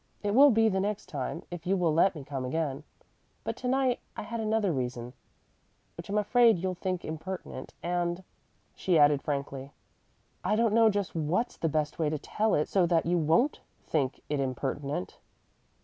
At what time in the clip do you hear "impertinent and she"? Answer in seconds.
7.05-8.97